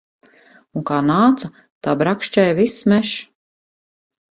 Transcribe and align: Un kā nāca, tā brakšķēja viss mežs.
Un 0.79 0.85
kā 0.89 0.97
nāca, 1.09 1.51
tā 1.89 1.95
brakšķēja 2.01 2.59
viss 2.63 2.83
mežs. 2.95 3.15